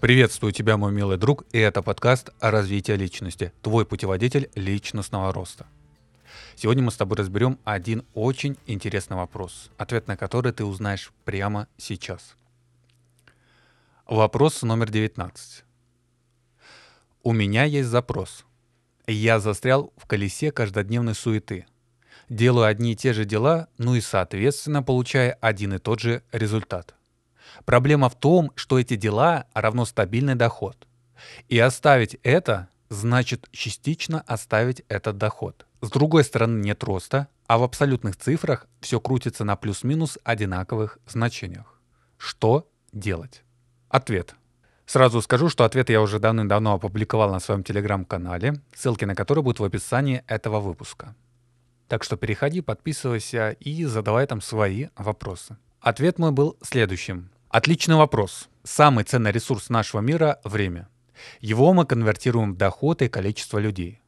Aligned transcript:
Приветствую 0.00 0.52
тебя, 0.52 0.76
мой 0.76 0.92
милый 0.92 1.16
друг, 1.16 1.44
и 1.50 1.58
это 1.58 1.82
подкаст 1.82 2.30
о 2.38 2.52
развитии 2.52 2.92
личности, 2.92 3.52
твой 3.62 3.84
путеводитель 3.84 4.48
личностного 4.54 5.32
роста. 5.32 5.66
Сегодня 6.54 6.84
мы 6.84 6.92
с 6.92 6.96
тобой 6.96 7.16
разберем 7.16 7.58
один 7.64 8.04
очень 8.14 8.56
интересный 8.66 9.16
вопрос, 9.16 9.72
ответ 9.76 10.06
на 10.06 10.16
который 10.16 10.52
ты 10.52 10.64
узнаешь 10.64 11.12
прямо 11.24 11.66
сейчас. 11.78 12.36
Вопрос 14.06 14.62
номер 14.62 14.88
19. 14.88 15.64
У 17.24 17.32
меня 17.32 17.64
есть 17.64 17.88
запрос. 17.88 18.44
Я 19.08 19.40
застрял 19.40 19.92
в 19.96 20.06
колесе 20.06 20.52
каждодневной 20.52 21.16
суеты. 21.16 21.66
Делаю 22.28 22.66
одни 22.66 22.92
и 22.92 22.96
те 22.96 23.12
же 23.12 23.24
дела, 23.24 23.66
ну 23.78 23.96
и 23.96 24.00
соответственно 24.00 24.84
получая 24.84 25.32
один 25.40 25.74
и 25.74 25.78
тот 25.78 25.98
же 25.98 26.22
результат. 26.30 26.94
Проблема 27.64 28.08
в 28.08 28.14
том, 28.14 28.52
что 28.54 28.78
эти 28.78 28.96
дела 28.96 29.46
равно 29.54 29.84
стабильный 29.84 30.34
доход. 30.34 30.86
И 31.48 31.58
оставить 31.58 32.16
это 32.22 32.68
значит 32.88 33.48
частично 33.52 34.22
оставить 34.26 34.82
этот 34.88 35.18
доход. 35.18 35.66
С 35.80 35.90
другой 35.90 36.24
стороны 36.24 36.60
нет 36.60 36.82
роста, 36.82 37.28
а 37.46 37.58
в 37.58 37.62
абсолютных 37.62 38.16
цифрах 38.16 38.66
все 38.80 39.00
крутится 39.00 39.44
на 39.44 39.56
плюс-минус 39.56 40.18
одинаковых 40.24 40.98
значениях. 41.06 41.80
Что 42.16 42.68
делать? 42.92 43.42
Ответ. 43.88 44.34
Сразу 44.86 45.20
скажу, 45.20 45.48
что 45.48 45.64
ответ 45.64 45.90
я 45.90 46.00
уже 46.00 46.18
давным-давно 46.18 46.74
опубликовал 46.74 47.30
на 47.30 47.40
своем 47.40 47.62
телеграм-канале, 47.62 48.60
ссылки 48.74 49.04
на 49.04 49.14
который 49.14 49.42
будут 49.42 49.60
в 49.60 49.64
описании 49.64 50.24
этого 50.26 50.60
выпуска. 50.60 51.14
Так 51.88 52.04
что 52.04 52.16
переходи, 52.16 52.60
подписывайся 52.60 53.50
и 53.60 53.84
задавай 53.84 54.26
там 54.26 54.40
свои 54.40 54.88
вопросы. 54.96 55.56
Ответ 55.80 56.18
мой 56.18 56.32
был 56.32 56.56
следующим. 56.62 57.30
Отличный 57.50 57.96
вопрос. 57.96 58.50
Самый 58.62 59.04
ценный 59.04 59.32
ресурс 59.32 59.70
нашего 59.70 60.02
мира– 60.02 60.38
время. 60.44 60.86
Его 61.40 61.72
мы 61.72 61.86
конвертируем 61.86 62.52
в 62.52 62.56
доход 62.58 63.00
и 63.00 63.08
количество 63.08 63.56
людей. 63.56 64.02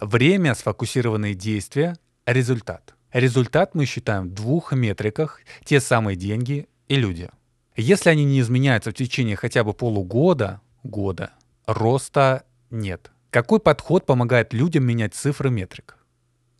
Время, 0.00 0.56
сфокусированные 0.56 1.34
действия– 1.34 1.96
результат. 2.26 2.94
Результат 3.12 3.76
мы 3.76 3.84
считаем 3.86 4.28
в 4.28 4.34
двух 4.34 4.72
метриках– 4.72 5.40
те 5.64 5.78
самые 5.80 6.16
деньги 6.16 6.68
и 6.88 6.96
люди. 6.96 7.30
Если 7.76 8.10
они 8.10 8.24
не 8.24 8.40
изменяются 8.40 8.90
в 8.90 8.94
течение 8.94 9.36
хотя 9.36 9.62
бы 9.62 9.72
полугода, 9.72 10.60
года, 10.82 11.30
роста 11.66 12.42
нет. 12.70 13.12
Какой 13.30 13.60
подход 13.60 14.04
помогает 14.04 14.52
людям 14.52 14.84
менять 14.84 15.14
цифры 15.14 15.50
метрик? 15.50 15.96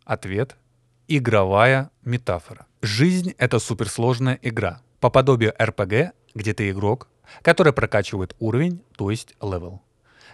Ответ– 0.05 0.55
игровая 1.09 1.91
метафора. 2.03 2.67
Жизнь– 2.81 3.35
это 3.37 3.59
суперсложная 3.59 4.39
игра. 4.41 4.81
По 5.01 5.09
подобию 5.09 5.53
RPG 5.59 6.11
где 6.33 6.53
ты 6.53 6.69
игрок, 6.69 7.07
который 7.41 7.73
прокачивает 7.73 8.35
уровень, 8.39 8.81
то 8.97 9.09
есть 9.11 9.35
level. 9.41 9.81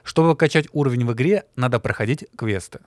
Чтобы 0.03 0.35
качать 0.35 0.67
уровень 0.71 1.05
в 1.05 1.13
игре, 1.13 1.45
надо 1.55 1.79
проходить 1.79 2.25
квесты. 2.37 2.79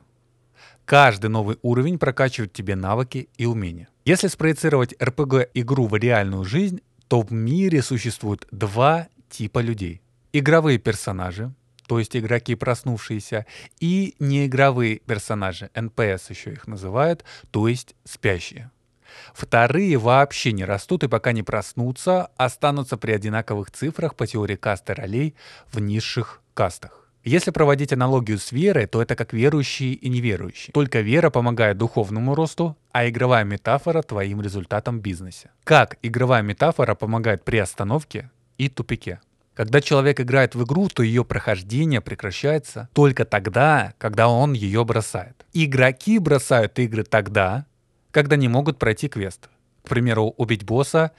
Каждый 0.84 1.28
новый 1.28 1.58
уровень 1.62 1.98
прокачивает 1.98 2.52
тебе 2.52 2.74
навыки 2.74 3.28
и 3.36 3.46
умения. 3.46 3.88
Если 4.04 4.28
спроецировать 4.28 4.94
RPG-игру 4.94 5.86
в 5.86 5.94
реальную 5.94 6.44
жизнь, 6.44 6.80
то 7.08 7.20
в 7.22 7.32
мире 7.32 7.82
существует 7.82 8.46
два 8.50 9.08
типа 9.28 9.60
людей. 9.60 10.00
Игровые 10.32 10.78
персонажи, 10.78 11.52
то 11.86 11.98
есть 11.98 12.16
игроки 12.16 12.54
проснувшиеся, 12.54 13.46
и 13.80 14.14
неигровые 14.18 15.00
персонажи, 15.00 15.70
NPC 15.74 16.22
еще 16.30 16.52
их 16.52 16.66
называют, 16.66 17.24
то 17.50 17.68
есть 17.68 17.94
спящие. 18.04 18.70
Вторые 19.34 19.96
вообще 19.98 20.52
не 20.52 20.64
растут 20.64 21.04
и 21.04 21.08
пока 21.08 21.32
не 21.32 21.42
проснутся, 21.42 22.30
останутся 22.36 22.96
при 22.96 23.12
одинаковых 23.12 23.70
цифрах 23.70 24.14
по 24.14 24.26
теории 24.26 24.56
касты 24.56 24.94
ролей 24.94 25.34
в 25.72 25.80
низших 25.80 26.40
кастах. 26.54 27.00
Если 27.22 27.50
проводить 27.50 27.92
аналогию 27.92 28.38
с 28.38 28.50
верой, 28.50 28.86
то 28.86 29.02
это 29.02 29.14
как 29.14 29.34
верующие 29.34 29.92
и 29.92 30.08
неверующие. 30.08 30.72
Только 30.72 31.00
вера 31.00 31.28
помогает 31.28 31.76
духовному 31.76 32.34
росту, 32.34 32.76
а 32.92 33.06
игровая 33.06 33.44
метафора 33.44 34.00
твоим 34.02 34.40
результатам 34.40 34.98
в 34.98 35.02
бизнесе. 35.02 35.50
Как 35.64 35.98
игровая 36.00 36.40
метафора 36.40 36.94
помогает 36.94 37.44
при 37.44 37.58
остановке 37.58 38.30
и 38.56 38.70
тупике. 38.70 39.20
Когда 39.54 39.82
человек 39.82 40.18
играет 40.20 40.54
в 40.54 40.64
игру, 40.64 40.88
то 40.88 41.02
ее 41.02 41.22
прохождение 41.22 42.00
прекращается 42.00 42.88
только 42.94 43.26
тогда, 43.26 43.92
когда 43.98 44.28
он 44.28 44.54
ее 44.54 44.82
бросает. 44.86 45.44
Игроки 45.52 46.18
бросают 46.18 46.78
игры 46.78 47.04
тогда, 47.04 47.66
когда 48.10 48.36
не 48.36 48.48
могут 48.48 48.78
пройти 48.78 49.08
квест. 49.08 49.48
К 49.84 49.88
примеру, 49.88 50.34
убить 50.36 50.64
босса, 50.64 51.12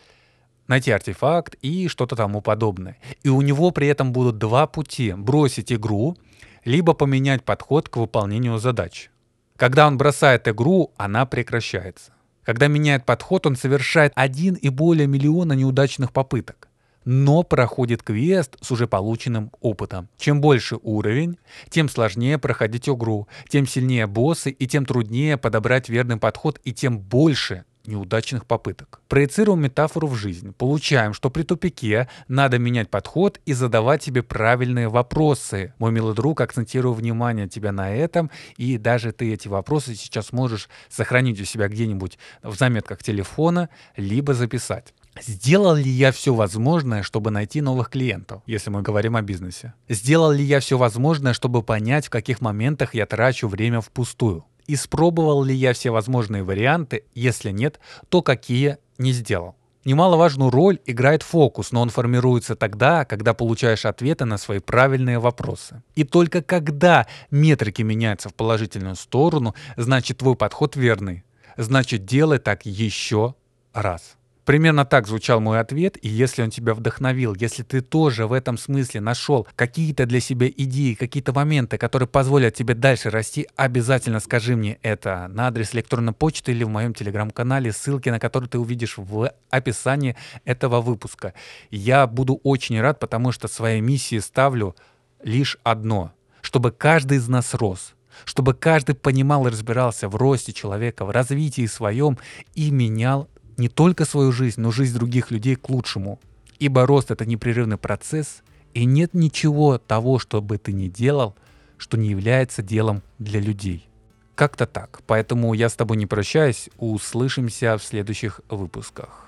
найти 0.68 0.92
артефакт 0.92 1.56
и 1.62 1.88
что-то 1.88 2.16
тому 2.16 2.42
подобное. 2.42 2.98
И 3.24 3.30
у 3.30 3.42
него 3.42 3.72
при 3.72 3.88
этом 3.88 4.12
будут 4.12 4.38
два 4.38 4.68
пути. 4.68 5.14
Бросить 5.14 5.72
игру, 5.72 6.18
либо 6.66 6.94
поменять 6.94 7.44
подход 7.44 7.90
к 7.90 7.98
выполнению 7.98 8.58
задач. 8.58 9.10
Когда 9.58 9.88
он 9.88 9.98
бросает 9.98 10.48
игру, 10.48 10.92
она 10.98 11.26
прекращается. 11.26 12.14
Когда 12.44 12.68
меняет 12.68 13.06
подход, 13.06 13.46
он 13.46 13.56
совершает 13.56 14.14
один 14.16 14.56
и 14.56 14.70
более 14.70 15.08
миллиона 15.08 15.54
неудачных 15.54 16.12
попыток 16.12 16.71
но 17.06 17.44
проходит 17.44 18.04
квест 18.04 18.58
с 18.62 18.72
уже 18.72 18.88
полученным 18.88 19.52
опытом. 19.62 20.10
Чем 20.18 20.42
больше 20.42 20.78
уровень, 20.82 21.38
тем 21.70 21.90
сложнее 21.90 22.38
проходить 22.38 22.90
игру, 22.90 23.28
тем 23.50 23.68
сильнее 23.68 24.08
боссы 24.08 24.52
и 24.52 24.68
тем 24.68 24.86
труднее 24.86 25.38
подобрать 25.38 25.90
верный 25.90 26.18
подход 26.18 26.60
и 26.64 26.74
тем 26.74 27.00
больше 27.00 27.66
неудачных 27.86 28.46
попыток. 28.46 29.02
Проецируем 29.08 29.62
метафору 29.62 30.08
в 30.08 30.16
жизнь. 30.16 30.54
Получаем, 30.54 31.14
что 31.14 31.30
при 31.30 31.44
тупике 31.44 32.08
надо 32.28 32.60
менять 32.60 32.90
подход 32.90 33.40
и 33.46 33.54
задавать 33.54 34.04
себе 34.04 34.24
правильные 34.24 34.88
вопросы. 34.88 35.74
Мой 35.80 35.92
милый 35.92 36.16
друг, 36.16 36.42
акцентирую 36.42 36.94
внимание 36.94 37.48
тебя 37.48 37.72
на 37.72 37.94
этом, 37.94 38.30
и 38.58 38.78
даже 38.78 39.12
ты 39.12 39.34
эти 39.34 39.48
вопросы 39.48 39.96
сейчас 39.96 40.32
можешь 40.32 40.70
сохранить 40.90 41.42
у 41.42 41.46
себя 41.46 41.68
где-нибудь 41.68 42.18
в 42.44 42.56
заметках 42.56 43.04
телефона, 43.04 43.70
либо 43.96 44.34
записать. 44.34 44.94
Сделал 45.20 45.76
ли 45.76 45.90
я 45.90 46.12
все 46.12 46.34
возможное, 46.34 47.04
чтобы 47.04 47.32
найти 47.32 47.62
новых 47.62 47.90
клиентов, 47.90 48.42
если 48.46 48.70
мы 48.70 48.82
говорим 48.82 49.16
о 49.16 49.22
бизнесе? 49.22 49.74
Сделал 49.90 50.32
ли 50.32 50.44
я 50.44 50.60
все 50.60 50.78
возможное, 50.78 51.34
чтобы 51.34 51.64
понять, 51.64 52.08
в 52.08 52.10
каких 52.10 52.42
моментах 52.42 52.94
я 52.94 53.06
трачу 53.06 53.48
время 53.48 53.82
впустую? 53.82 54.46
Испробовал 54.68 55.44
ли 55.44 55.54
я 55.54 55.74
все 55.74 55.92
возможные 55.92 56.44
варианты? 56.44 57.04
Если 57.14 57.52
нет, 57.52 57.80
то 58.10 58.22
какие 58.22 58.78
не 58.98 59.12
сделал? 59.12 59.56
Немаловажную 59.84 60.52
роль 60.52 60.80
играет 60.86 61.24
фокус, 61.24 61.72
но 61.72 61.82
он 61.82 61.90
формируется 61.90 62.56
тогда, 62.56 63.04
когда 63.04 63.34
получаешь 63.34 63.86
ответы 63.86 64.26
на 64.26 64.38
свои 64.38 64.60
правильные 64.60 65.18
вопросы. 65.18 65.82
И 65.96 66.04
только 66.04 66.44
когда 66.44 67.08
метрики 67.32 67.82
меняются 67.82 68.30
в 68.30 68.36
положительную 68.36 68.96
сторону, 68.96 69.56
значит 69.78 70.20
твой 70.20 70.36
подход 70.36 70.76
верный. 70.76 71.24
Значит 71.58 72.06
делай 72.06 72.38
так 72.38 72.66
еще 72.66 73.34
раз. 73.74 74.18
Примерно 74.46 74.86
так 74.86 75.08
звучал 75.08 75.40
мой 75.40 75.60
ответ, 75.60 75.98
и 76.02 76.10
если 76.10 76.42
он 76.42 76.50
тебя 76.50 76.74
вдохновил, 76.74 77.36
если 77.36 77.62
ты 77.62 77.82
тоже 77.82 78.26
в 78.26 78.34
этом 78.34 78.58
смысле 78.58 79.00
нашел 79.00 79.48
какие-то 79.56 80.08
для 80.08 80.20
себя 80.20 80.48
идеи, 80.48 80.96
какие-то 80.96 81.32
моменты, 81.32 81.78
которые 81.78 82.08
позволят 82.08 82.56
тебе 82.56 82.74
дальше 82.74 83.12
расти, 83.12 83.48
обязательно 83.56 84.20
скажи 84.20 84.56
мне 84.56 84.80
это 84.82 85.28
на 85.30 85.48
адрес 85.48 85.76
электронной 85.76 86.14
почты 86.14 86.54
или 86.54 86.64
в 86.64 86.70
моем 86.70 86.96
телеграм-канале, 86.96 87.72
ссылки 87.72 88.10
на 88.10 88.20
которые 88.20 88.50
ты 88.50 88.58
увидишь 88.58 88.98
в 88.98 89.32
описании 89.52 90.16
этого 90.44 90.82
выпуска. 90.82 91.36
Я 91.70 92.08
буду 92.08 92.40
очень 92.44 92.82
рад, 92.82 93.00
потому 93.00 93.32
что 93.32 93.48
своей 93.48 93.80
миссией 93.80 94.22
ставлю 94.22 94.76
лишь 95.24 95.60
одно, 95.62 96.14
чтобы 96.42 96.72
каждый 96.72 97.20
из 97.20 97.28
нас 97.28 97.54
рос, 97.54 97.94
чтобы 98.26 98.56
каждый 98.56 98.96
понимал 98.96 99.46
и 99.46 99.52
разбирался 99.52 100.10
в 100.10 100.16
росте 100.16 100.52
человека, 100.52 101.06
в 101.06 101.12
развитии 101.12 101.68
своем 101.68 102.18
и 102.56 102.72
менял 102.72 103.30
не 103.62 103.70
только 103.70 104.06
свою 104.06 104.32
жизнь, 104.32 104.60
но 104.60 104.72
жизнь 104.72 104.96
других 104.96 105.30
людей 105.30 105.56
к 105.56 105.70
лучшему. 105.70 106.20
Ибо 106.58 106.88
рост— 106.88 107.12
это 107.12 107.28
непрерывный 107.28 107.78
процесс, 107.78 108.42
и 108.74 108.86
нет 108.86 109.14
ничего 109.14 109.78
того, 109.78 110.18
что 110.18 110.42
бы 110.42 110.58
ты 110.58 110.74
ни 110.74 110.88
делал, 110.88 111.36
что 111.78 111.96
не 111.96 112.10
является 112.10 112.64
делом 112.64 113.04
для 113.20 113.40
людей. 113.40 113.88
Как-то 114.34 114.66
так. 114.66 115.02
Поэтому 115.06 115.54
я 115.54 115.70
с 115.70 115.76
тобой 115.76 115.98
не 115.98 116.08
прощаюсь. 116.08 116.70
Услышимся 116.78 117.78
в 117.78 117.84
следующих 117.84 118.42
выпусках. 118.50 119.28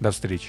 До 0.00 0.10
встречи. 0.10 0.48